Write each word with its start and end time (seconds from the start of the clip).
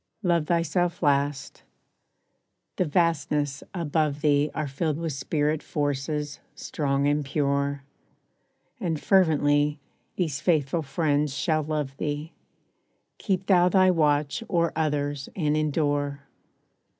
Love 0.23 0.47
thyself 0.47 1.03
last. 1.03 1.61
The 2.77 2.85
vastnesses 2.85 3.61
above 3.71 4.21
thee 4.21 4.49
Are 4.55 4.67
filled 4.67 4.97
with 4.97 5.13
Spirit 5.13 5.61
Forces, 5.61 6.39
strong 6.55 7.05
and 7.07 7.23
pure. 7.23 7.83
And 8.79 8.99
fervently, 8.99 9.79
these 10.15 10.41
faithful 10.41 10.81
friends 10.81 11.35
shall 11.37 11.61
love 11.61 11.95
thee: 11.97 12.33
Keep 13.19 13.45
thou 13.45 13.69
thy 13.69 13.91
watch 13.91 14.43
o'er 14.49 14.73
others 14.75 15.29
and 15.35 15.55
endure. 15.55 16.23